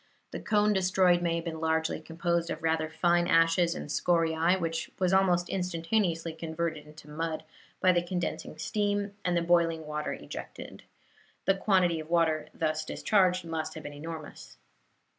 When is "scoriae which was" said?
3.87-5.13